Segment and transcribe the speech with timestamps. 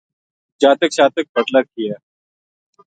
[0.61, 1.95] جاتک شاتک بٹلا کیا